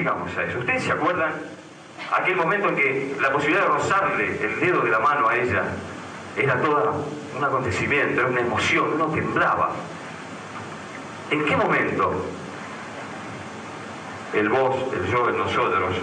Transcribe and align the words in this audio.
llegamos 0.00 0.34
a 0.36 0.44
eso? 0.44 0.58
¿Ustedes 0.58 0.82
se 0.82 0.92
acuerdan 0.92 1.32
aquel 2.12 2.36
momento 2.36 2.68
en 2.70 2.76
que 2.76 3.16
la 3.20 3.30
posibilidad 3.30 3.64
de 3.64 3.68
rozarle 3.68 4.44
el 4.44 4.60
dedo 4.60 4.80
de 4.80 4.90
la 4.90 4.98
mano 4.98 5.28
a 5.28 5.36
ella 5.36 5.62
era 6.36 6.60
todo 6.60 7.04
un 7.36 7.44
acontecimiento, 7.44 8.20
era 8.20 8.30
una 8.30 8.40
emoción, 8.40 8.94
uno 8.94 9.06
temblaba? 9.08 9.70
¿En 11.30 11.44
qué 11.44 11.56
momento 11.56 12.24
el 14.32 14.48
vos, 14.48 14.76
el 14.94 15.06
yo, 15.06 15.28
el 15.28 15.36
nosotros 15.36 15.96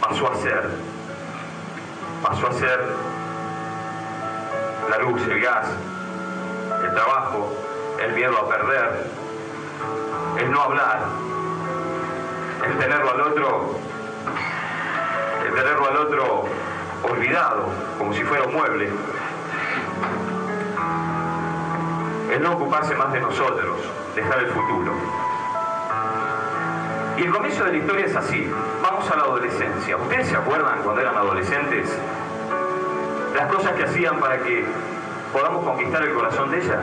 pasó 0.00 0.30
a 0.30 0.36
ser, 0.36 0.68
pasó 2.22 2.48
a 2.48 2.52
ser 2.52 2.80
la 4.90 4.98
luz, 4.98 5.22
el 5.26 5.40
gas, 5.40 5.68
el 6.84 6.94
trabajo, 6.94 7.50
el 8.04 8.12
miedo 8.12 8.38
a 8.38 8.48
perder, 8.48 9.06
el 10.38 10.50
no 10.50 10.60
hablar, 10.60 11.00
el 12.66 12.78
tenerlo 12.78 13.10
al 13.10 13.20
otro, 13.20 13.78
el 15.46 15.54
tenerlo 15.54 15.88
al 15.88 15.96
otro 15.96 16.44
olvidado, 17.02 17.66
como 17.98 18.12
si 18.14 18.22
fuera 18.24 18.44
un 18.44 18.54
mueble, 18.54 18.90
el 22.32 22.42
no 22.42 22.52
ocuparse 22.52 22.94
más 22.94 23.12
de 23.12 23.20
nosotros, 23.20 23.76
dejar 24.14 24.38
el 24.40 24.48
futuro. 24.48 24.92
Y 27.16 27.22
el 27.22 27.30
comienzo 27.30 27.64
de 27.64 27.72
la 27.72 27.78
historia 27.78 28.06
es 28.06 28.16
así. 28.16 28.50
Vamos 28.82 29.08
a 29.08 29.16
la 29.16 29.22
adolescencia. 29.22 29.96
¿Ustedes 29.96 30.28
se 30.28 30.36
acuerdan 30.36 30.82
cuando 30.82 31.00
eran 31.00 31.16
adolescentes? 31.16 31.96
Las 33.36 33.52
cosas 33.52 33.72
que 33.72 33.84
hacían 33.84 34.18
para 34.18 34.38
que 34.38 34.64
podamos 35.32 35.64
conquistar 35.64 36.02
el 36.02 36.12
corazón 36.12 36.50
de 36.50 36.58
ella. 36.58 36.80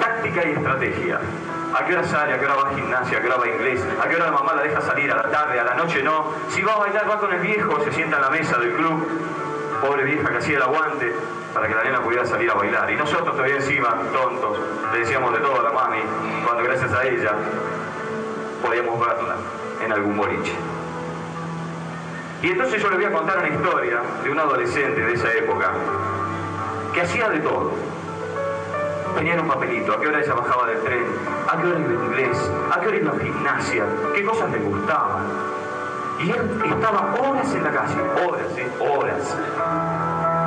Táctica 0.00 0.48
y 0.48 0.52
estrategia. 0.52 1.20
¿A 1.74 1.84
qué 1.84 1.92
hora 1.92 2.04
sale? 2.04 2.32
¿A 2.32 2.38
qué 2.38 2.46
hora 2.46 2.54
va 2.54 2.70
a 2.70 2.74
gimnasia? 2.74 3.18
¿A 3.18 3.20
qué 3.20 3.26
hora 3.26 3.36
va 3.36 3.44
a 3.44 3.48
inglés? 3.48 3.84
¿A 4.02 4.08
qué 4.08 4.16
hora 4.16 4.26
la 4.26 4.32
mamá 4.32 4.54
la 4.54 4.62
deja 4.62 4.80
salir 4.80 5.10
a 5.12 5.16
la 5.16 5.30
tarde? 5.30 5.60
¿A 5.60 5.64
la 5.64 5.74
noche 5.74 6.02
no? 6.02 6.32
Si 6.48 6.62
va 6.62 6.74
a 6.74 6.78
bailar, 6.78 7.08
va 7.08 7.18
con 7.18 7.32
el 7.32 7.40
viejo, 7.40 7.78
se 7.84 7.92
sienta 7.92 8.16
en 8.16 8.22
la 8.22 8.30
mesa 8.30 8.58
del 8.58 8.72
club. 8.72 9.06
Pobre 9.80 10.04
vieja 10.04 10.28
que 10.28 10.38
hacía 10.38 10.56
el 10.56 10.62
aguante 10.62 11.14
para 11.52 11.68
que 11.68 11.74
la 11.74 11.84
nena 11.84 12.00
pudiera 12.00 12.24
salir 12.24 12.50
a 12.50 12.54
bailar. 12.54 12.90
Y 12.90 12.96
nosotros 12.96 13.34
todavía 13.36 13.56
encima, 13.56 13.96
tontos, 14.12 14.58
le 14.92 15.00
decíamos 15.00 15.32
de 15.32 15.40
todo 15.40 15.60
a 15.60 15.62
la 15.62 15.70
mami, 15.70 16.00
cuando 16.44 16.64
gracias 16.64 16.92
a 16.92 17.04
ella 17.04 17.32
podíamos 18.64 18.98
verla 18.98 19.36
en 19.84 19.92
algún 19.92 20.16
boliche. 20.16 20.54
Y 22.42 22.50
entonces 22.50 22.80
yo 22.80 22.88
les 22.90 22.98
voy 22.98 23.06
a 23.06 23.12
contar 23.12 23.38
una 23.38 23.48
historia 23.48 24.00
de 24.22 24.30
un 24.30 24.38
adolescente 24.38 25.00
de 25.00 25.12
esa 25.12 25.32
época 25.32 25.72
que 26.94 27.02
hacía 27.02 27.28
de 27.28 27.40
todo. 27.40 27.72
Tenía 29.18 29.34
un 29.40 29.48
papelito, 29.48 29.92
a 29.92 30.00
qué 30.00 30.06
hora 30.06 30.20
ella 30.20 30.32
bajaba 30.32 30.68
del 30.68 30.78
tren, 30.78 31.04
a 31.48 31.56
qué 31.60 31.66
hora 31.66 31.78
iba 31.80 31.90
a 31.90 32.04
inglés, 32.04 32.52
a 32.72 32.80
qué 32.80 32.86
hora 32.86 32.96
iba 32.98 33.10
a 33.10 33.18
gimnasia, 33.18 33.84
qué 34.14 34.24
cosas 34.24 34.48
le 34.52 34.58
gustaban. 34.58 35.24
Y 36.20 36.30
él 36.30 36.62
estaba 36.64 37.14
horas 37.18 37.52
en 37.52 37.64
la 37.64 37.70
calle, 37.72 38.00
horas, 38.24 38.56
¿eh? 38.56 38.70
horas. 38.78 39.36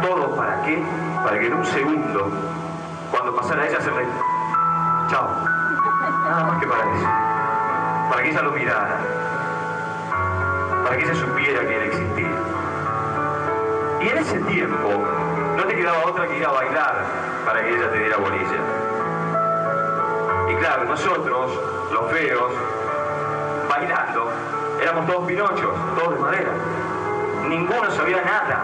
¿Todo 0.02 0.36
para 0.38 0.62
qué? 0.62 0.82
Para 1.22 1.38
que 1.38 1.48
en 1.48 1.54
un 1.54 1.66
segundo, 1.66 2.32
cuando 3.12 3.36
pasara 3.36 3.68
ella, 3.68 3.82
se 3.82 3.92
le... 3.92 4.06
Chao. 5.10 5.28
Nada 6.30 6.44
más 6.46 6.60
que 6.62 6.68
para 6.68 6.84
eso. 6.96 7.08
Para 8.10 8.24
que 8.24 8.30
ella 8.30 8.42
lo 8.42 8.52
mirara. 8.54 8.98
Para 10.86 10.96
que 10.96 11.04
ella 11.04 11.16
supiera 11.16 11.68
que 11.68 11.76
él 11.76 11.84
existía. 11.90 12.38
Y 14.00 14.08
en 14.08 14.18
ese 14.18 14.40
tiempo, 14.40 15.04
no 15.56 15.64
te 15.66 15.76
quedaba 15.76 16.06
otra 16.06 16.28
que 16.28 16.38
ir 16.38 16.46
a 16.46 16.52
bailar 16.52 17.06
para 17.46 17.62
que 17.62 17.70
ella 17.70 17.92
te 17.92 17.98
diera 18.00 18.18
bolilla. 18.18 18.60
Y 20.50 20.56
claro, 20.56 20.86
nosotros, 20.86 21.52
los 21.92 22.12
feos, 22.12 22.52
bailando, 23.70 24.32
éramos 24.82 25.08
todos 25.08 25.26
pinochos, 25.26 25.74
todos 25.96 26.16
de 26.16 26.20
madera. 26.20 26.52
Ninguno 27.48 27.92
sabía 27.92 28.22
nada. 28.24 28.64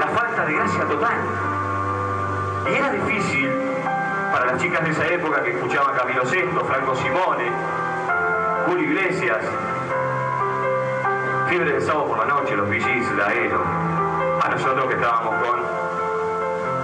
La 0.00 0.08
falta 0.08 0.44
de 0.44 0.52
gracia 0.54 0.84
total. 0.84 1.16
Y 2.66 2.74
era 2.74 2.90
difícil 2.90 3.50
para 4.32 4.46
las 4.46 4.60
chicas 4.60 4.82
de 4.84 4.90
esa 4.90 5.06
época 5.06 5.42
que 5.42 5.52
escuchaban 5.52 5.94
Camilo 5.96 6.22
VI, 6.24 6.48
Franco 6.66 6.94
Simone, 6.96 7.50
Julio 8.66 8.90
Iglesias, 8.90 9.44
Fiebre 11.48 11.74
de 11.74 11.80
sábado 11.82 12.06
por 12.06 12.18
la 12.18 12.24
noche, 12.24 12.56
los 12.56 12.68
VGs, 12.68 13.12
la 13.16 13.26
Aero, 13.26 13.62
a 14.44 14.48
nosotros 14.50 14.86
que 14.88 14.94
estábamos 14.94 15.34
con 15.42 15.58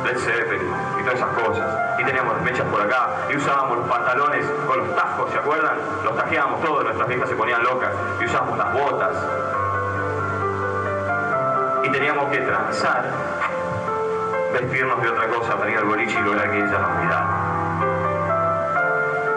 Led 0.04 0.18
Zeppelin 0.18 0.72
y 0.98 1.02
todas 1.02 1.18
esas 1.18 1.28
cosas. 1.28 2.00
Y 2.00 2.04
teníamos 2.04 2.34
las 2.34 2.42
mechas 2.42 2.66
por 2.68 2.80
acá 2.80 3.10
y 3.28 3.36
usábamos 3.36 3.78
los 3.78 3.88
pantalones 3.88 4.46
con 4.66 4.78
los 4.78 4.96
tajos, 4.96 5.30
¿se 5.30 5.38
acuerdan? 5.38 5.76
Los 6.02 6.16
tajeábamos 6.16 6.62
todos, 6.62 6.84
nuestras 6.84 7.06
viejas 7.06 7.28
se 7.28 7.36
ponían 7.36 7.62
locas 7.62 7.90
y 8.18 8.24
usábamos 8.24 8.56
las 8.56 8.72
botas. 8.72 9.14
Y 11.84 11.90
teníamos 11.90 12.30
que 12.30 12.38
transar, 12.38 13.04
vestirnos 14.54 15.02
de 15.02 15.08
otra 15.10 15.28
cosa 15.28 15.56
para 15.58 15.70
ir 15.70 15.76
al 15.76 15.84
boliche 15.84 16.18
y 16.18 16.22
lograr 16.22 16.50
que 16.50 16.58
ella 16.60 16.78
nos 16.78 16.96
mirara. 16.98 17.26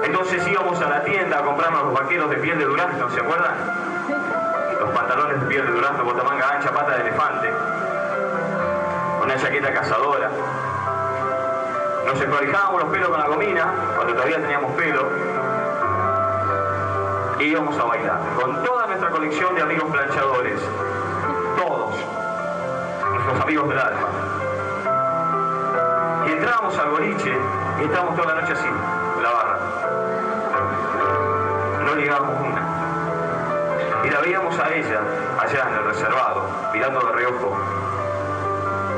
Entonces 0.06 0.47
íbamos 0.47 0.81
a 0.81 0.88
la 0.88 1.03
tienda 1.03 1.39
a 1.39 1.41
comprarnos 1.41 1.85
los 1.85 1.94
vaqueros 1.94 2.29
de 2.29 2.38
piel 2.38 2.57
de 2.57 2.66
durazno, 2.66 3.09
¿se 3.09 3.19
acuerdan? 3.19 3.53
Los 4.79 4.89
pantalones 4.91 5.41
de 5.41 5.47
piel 5.47 5.66
de 5.66 5.72
durazno, 5.73 6.06
botamanga 6.06 6.51
ancha, 6.51 6.72
pata 6.72 6.95
de 6.95 7.01
elefante, 7.01 7.53
una 9.23 9.38
chaqueta 9.38 9.73
cazadora. 9.73 10.29
Nos 12.06 12.22
encolijábamos 12.22 12.84
los 12.84 12.91
pelos 12.91 13.09
con 13.09 13.19
la 13.19 13.28
gomina, 13.28 13.73
cuando 13.95 14.13
todavía 14.13 14.41
teníamos 14.41 14.73
pelo, 14.73 15.09
y 17.39 17.44
íbamos 17.45 17.78
a 17.79 17.83
bailar, 17.85 18.19
con 18.39 18.63
toda 18.63 18.85
nuestra 18.88 19.09
colección 19.09 19.56
de 19.56 19.62
amigos 19.62 19.89
planchadores, 19.89 20.59
todos, 21.57 21.95
nuestros 23.12 23.41
amigos 23.41 23.69
del 23.69 23.79
alma. 23.79 24.07
Y 26.28 26.31
entrábamos 26.31 26.78
al 26.78 26.89
boliche 26.89 27.38
y 27.79 27.83
estábamos 27.83 28.16
toda 28.16 28.35
la 28.35 28.41
noche 28.41 28.53
así, 28.53 28.69
la 29.22 29.31
barra. 29.31 29.57
No 31.85 31.95
ligábamos 31.95 32.41
una. 32.41 32.62
Y 34.03 34.09
la 34.09 34.19
veíamos 34.19 34.59
a 34.59 34.69
ella, 34.73 35.00
allá 35.39 35.67
en 35.69 35.73
el 35.75 35.85
reservado, 35.85 36.45
mirando 36.73 37.00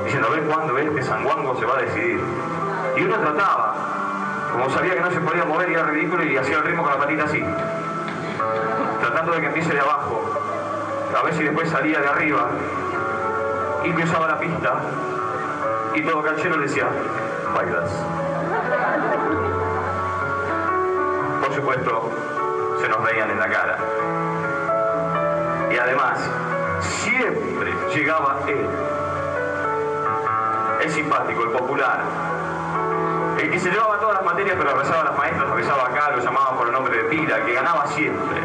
diciendo, 0.05 0.27
a 0.27 0.31
ver 0.31 0.43
cuándo 0.43 0.77
este 0.77 1.03
sanguango 1.03 1.59
se 1.59 1.65
va 1.65 1.77
a 1.77 1.81
decidir. 1.81 2.21
Y 2.95 3.03
uno 3.03 3.17
trataba, 3.17 3.75
como 4.51 4.69
sabía 4.69 4.93
que 4.93 5.01
no 5.01 5.11
se 5.11 5.19
podía 5.19 5.43
mover 5.43 5.69
y 5.69 5.73
era 5.73 5.83
ridículo, 5.83 6.23
y 6.23 6.37
hacía 6.37 6.57
el 6.57 6.63
ritmo 6.63 6.83
con 6.83 6.91
la 6.93 6.97
patita 6.99 7.23
así, 7.25 7.43
tratando 9.01 9.33
de 9.33 9.41
que 9.41 9.47
empiece 9.47 9.73
de 9.73 9.79
abajo, 9.79 10.21
a 11.17 11.23
ver 11.23 11.33
si 11.33 11.43
después 11.43 11.69
salía 11.69 11.99
de 11.99 12.07
arriba, 12.07 12.49
y 13.83 13.91
cruzaba 13.91 14.27
la 14.27 14.39
pista, 14.39 14.79
y 15.95 16.01
todo 16.03 16.23
canchero 16.23 16.57
decía, 16.57 16.87
bailas. 17.53 17.89
Por 21.41 21.53
supuesto, 21.53 22.11
se 22.81 22.89
nos 22.89 23.03
veían 23.03 23.31
en 23.31 23.39
la 23.39 23.49
cara. 23.49 23.77
Y 25.71 25.77
además, 25.77 26.19
siempre 26.81 27.73
llegaba 27.93 28.39
él. 28.47 28.67
El 30.85 30.91
simpático, 30.91 31.41
el 31.41 31.49
popular. 31.49 31.99
El 33.39 33.49
que 33.49 33.59
se 33.59 33.71
llevaba 33.71 33.97
todas 33.97 34.17
las 34.17 34.23
materias 34.23 34.55
pero 34.55 34.75
rezaba 34.75 35.01
a 35.01 35.05
las 35.05 35.17
maestras, 35.17 35.49
lo 35.49 35.55
besaba 35.55 35.87
acá, 35.87 36.11
lo 36.11 36.21
llamaban 36.21 36.57
por 36.57 36.67
el 36.67 36.73
nombre 36.73 36.95
de 36.95 37.03
pila, 37.05 37.43
que 37.43 37.53
ganaba 37.53 37.87
siempre. 37.87 38.37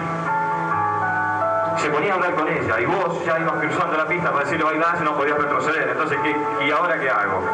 Se 1.77 1.91
ponía 1.91 2.13
a 2.13 2.17
hablar 2.17 2.35
con 2.35 2.49
ella 2.49 2.81
y 2.81 2.87
vos 2.87 3.23
ya 3.27 3.39
ibas 3.41 3.53
cruzando 3.61 3.95
la 3.99 4.07
pista 4.07 4.33
para 4.33 4.45
decirle 4.45 4.65
bailás 4.65 4.99
y 5.03 5.05
no 5.05 5.19
podías 5.19 5.37
retroceder. 5.37 5.91
Entonces, 5.91 6.19
¿qué, 6.23 6.65
¿y 6.65 6.71
ahora 6.71 6.99
qué 6.99 7.11
hago? 7.11 7.45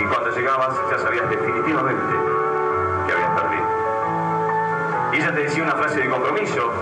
Y 0.00 0.04
cuando 0.06 0.30
llegabas 0.30 0.74
ya 0.90 0.98
sabías 0.98 1.30
definitivamente 1.30 2.12
que 3.06 3.12
habías 3.12 3.40
perdido. 3.40 3.66
Y 5.12 5.16
ella 5.18 5.32
te 5.32 5.42
decía 5.44 5.62
una 5.62 5.76
frase 5.76 6.00
de 6.00 6.10
compromiso. 6.10 6.72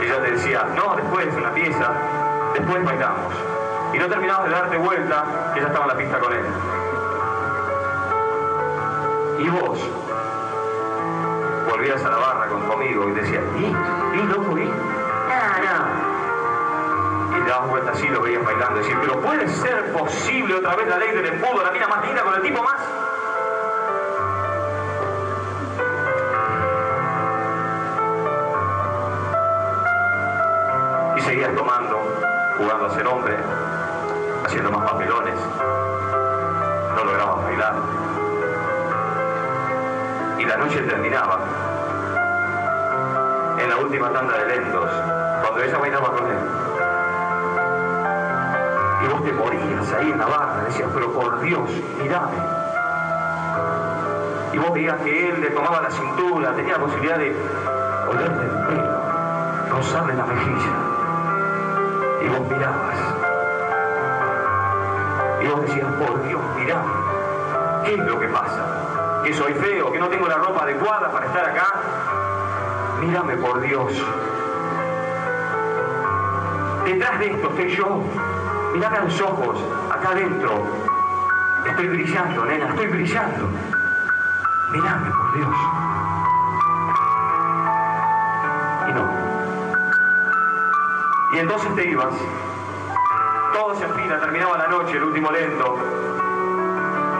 Ella 0.00 0.22
te 0.22 0.30
decía, 0.30 0.68
no, 0.76 0.94
después 0.94 1.26
una 1.36 1.50
pieza, 1.50 1.90
después 2.54 2.84
bailamos. 2.84 3.57
Y 3.92 3.98
no 3.98 4.06
terminabas 4.08 4.44
de 4.44 4.50
darte 4.50 4.76
vuelta 4.76 5.52
que 5.54 5.60
ya 5.60 5.66
estaba 5.66 5.84
en 5.86 5.88
la 5.88 5.96
pista 5.96 6.18
con 6.18 6.32
él. 6.32 6.44
Y 9.38 9.48
vos 9.50 9.78
volvías 11.70 12.04
a 12.04 12.10
la 12.10 12.16
barra 12.16 12.48
con 12.48 12.66
tu 12.66 12.72
amigo 12.72 13.08
y 13.08 13.12
decías, 13.12 13.42
¿y? 13.56 13.66
¿y 13.66 14.22
loco? 14.24 14.58
¿y? 14.58 14.64
Nada. 15.28 15.86
Y 17.36 17.40
te 17.40 17.48
dabas 17.48 17.70
vuelta 17.70 17.92
así 17.92 18.08
lo 18.08 18.20
veías 18.20 18.44
bailando 18.44 18.78
decías, 18.80 18.98
pero 19.00 19.20
puede 19.20 19.48
ser 19.48 19.92
posible 19.92 20.56
otra 20.56 20.74
vez 20.76 20.88
la 20.88 20.98
ley 20.98 21.12
del 21.12 21.26
embudo, 21.26 21.62
la 21.62 21.70
mina 21.70 21.86
más 21.88 22.04
linda 22.04 22.22
con 22.22 22.34
el 22.34 22.42
tipo 22.42 22.62
más. 22.62 22.80
Y 31.16 31.20
seguías 31.20 31.54
tomando, 31.54 32.00
jugando 32.58 32.86
a 32.86 32.90
ser 32.90 33.06
hombre, 33.06 33.36
haciendo 34.48 34.72
más 34.72 34.90
papelones. 34.90 35.34
No 36.96 37.04
lograbas 37.04 37.44
bailar. 37.44 37.74
Y 40.38 40.44
la 40.44 40.56
noche 40.56 40.80
terminaba 40.80 41.38
última 43.88 44.12
tanda 44.12 44.36
de 44.36 44.46
lentos, 44.46 44.90
cuando 45.40 45.62
ella 45.62 45.78
bailaba 45.78 46.10
con 46.10 46.26
él. 46.26 46.38
Y 49.02 49.08
vos 49.08 49.24
te 49.24 49.32
morías 49.32 49.92
ahí 49.94 50.10
en 50.10 50.18
la 50.18 50.26
barra, 50.26 50.64
decías, 50.66 50.90
pero 50.92 51.10
por 51.12 51.40
Dios, 51.40 51.70
mirame. 51.98 52.36
Y 54.52 54.58
vos 54.58 54.72
veías 54.74 55.00
que 55.00 55.30
él 55.30 55.40
le 55.40 55.50
tomaba 55.50 55.80
la 55.80 55.90
cintura, 55.90 56.52
tenía 56.54 56.74
la 56.74 56.80
posibilidad 56.80 57.16
de 57.16 57.34
olerle 58.10 58.44
el 58.44 58.66
pelo, 58.66 59.00
rozarle 59.70 60.14
la 60.14 60.26
mejilla. 60.26 60.72
Y 62.20 62.28
vos 62.28 62.50
mirabas. 62.50 63.17
Y 65.40 65.46
vos 65.46 65.62
decías, 65.62 65.92
por 65.94 66.26
Dios, 66.26 66.40
mirame. 66.56 66.92
¿Qué 67.84 67.94
es 67.94 68.00
lo 68.00 68.18
que 68.18 68.28
pasa? 68.28 69.22
¿Que 69.24 69.34
soy 69.34 69.54
feo? 69.54 69.92
¿Que 69.92 69.98
no 69.98 70.08
tengo 70.08 70.28
la 70.28 70.36
ropa 70.36 70.62
adecuada 70.62 71.10
para 71.10 71.26
estar 71.26 71.44
acá? 71.44 71.72
Mírame 73.00 73.36
por 73.36 73.60
Dios. 73.60 73.92
Detrás 76.84 77.18
de 77.20 77.30
esto 77.30 77.48
estoy 77.50 77.76
yo. 77.76 78.02
Mirame 78.74 78.98
a 78.98 79.04
los 79.04 79.20
ojos, 79.20 79.58
acá 79.90 80.10
adentro. 80.10 80.62
Estoy 81.66 81.88
brillando, 81.88 82.44
nena, 82.44 82.68
estoy 82.68 82.86
brillando. 82.86 83.48
Mírame 84.72 85.10
por 85.10 85.34
Dios. 85.34 85.56
Y 88.88 88.92
no. 88.92 89.08
Y 91.34 91.38
entonces 91.38 91.74
te 91.74 91.90
ibas. 91.90 92.14
Todo 93.52 93.74
se 93.76 93.84
afina, 93.84 94.20
terminaba 94.20 94.58
la 94.58 94.68
noche, 94.68 94.96
el 94.96 95.04
último 95.04 95.30
lento. 95.30 95.76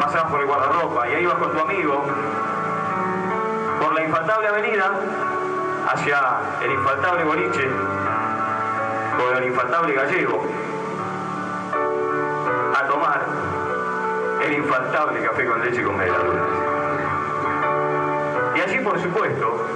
Pasabas 0.01 0.31
por 0.31 0.41
el 0.41 0.47
guardarropa 0.47 1.09
y 1.09 1.15
ahí 1.15 1.23
ibas 1.23 1.37
con 1.37 1.53
tu 1.53 1.61
amigo 1.61 2.05
por 3.81 3.95
la 3.95 4.05
infaltable 4.05 4.49
avenida 4.49 4.91
hacia 5.93 6.19
el 6.63 6.73
infaltable 6.73 7.25
boliche 7.25 7.69
con 9.19 9.37
el 9.37 9.45
infaltable 9.49 9.95
gallego 9.95 10.45
a 12.75 12.87
tomar 12.87 13.21
el 14.45 14.53
infaltable 14.53 15.23
café 15.23 15.47
con 15.47 15.61
leche 15.61 15.83
con 15.83 15.97
medialunas. 15.97 16.47
Y 18.55 18.61
allí, 18.61 18.79
por 18.81 19.01
supuesto, 19.01 19.67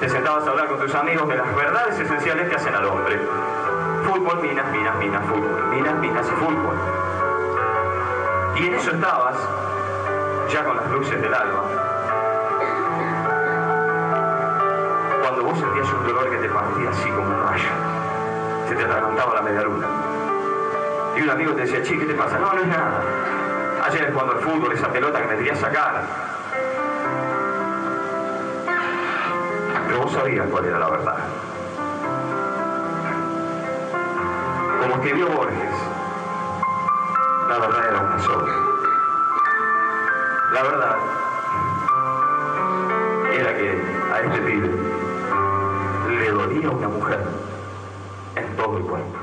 te 0.00 0.08
sentabas 0.08 0.46
a 0.46 0.50
hablar 0.50 0.68
con 0.68 0.80
tus 0.80 0.94
amigos 0.94 1.28
de 1.28 1.36
las 1.36 1.56
verdades 1.56 1.98
esenciales 1.98 2.48
que 2.48 2.56
hacen 2.56 2.74
al 2.74 2.84
hombre. 2.84 3.18
Fútbol, 4.06 4.40
minas, 4.40 4.70
minas, 4.70 4.96
minas, 4.98 5.26
fútbol. 5.26 5.66
Minas, 5.70 5.94
minas 5.96 6.26
y 6.28 6.30
fútbol. 6.30 6.76
Y 8.54 8.66
en 8.68 8.74
eso 8.74 8.92
estabas, 8.92 9.36
ya 10.48 10.64
con 10.64 10.76
las 10.76 10.88
luces 10.92 11.20
del 11.20 11.34
alma, 11.34 11.62
cuando 15.22 15.42
vos 15.42 15.58
sentías 15.58 15.92
un 15.92 16.06
dolor 16.06 16.30
que 16.30 16.36
te 16.36 16.48
partía 16.48 16.90
así 16.90 17.10
como 17.10 17.26
un 17.26 17.42
rayo, 17.48 17.68
se 18.68 18.76
te 18.76 18.84
atragantaba 18.84 19.34
la 19.34 19.42
media 19.42 19.62
luna. 19.62 19.86
Y 21.16 21.22
un 21.22 21.30
amigo 21.30 21.52
te 21.54 21.62
decía, 21.62 21.82
chi, 21.82 21.98
¿qué 21.98 22.04
te 22.06 22.14
pasa? 22.14 22.38
No, 22.38 22.52
no 22.52 22.60
es 22.60 22.68
nada. 22.68 23.02
Ayer 23.86 24.12
jugando 24.12 24.34
al 24.34 24.40
fútbol, 24.40 24.72
esa 24.72 24.88
pelota 24.88 25.20
que 25.20 25.26
me 25.26 25.36
quería 25.36 25.56
sacar. 25.56 26.02
Pero 29.88 30.00
vos 30.00 30.12
sabías 30.12 30.46
cuál 30.48 30.64
era 30.64 30.78
la 30.78 30.90
verdad. 30.90 31.16
Como 34.86 35.02
escribió 35.02 35.28
Borges, 35.30 35.70
la 37.48 37.58
verdad 37.58 37.88
era 37.88 38.00
una 38.02 38.22
sola. 38.22 38.52
La 40.52 40.62
verdad 40.62 40.96
era 43.32 43.56
que 43.56 43.82
a 44.12 44.20
este 44.20 44.38
pibe 44.42 44.70
le 46.20 46.30
dolía 46.30 46.70
una 46.70 46.88
mujer 46.88 47.18
en 48.36 48.56
todo 48.56 48.76
el 48.76 48.84
cuerpo. 48.84 49.15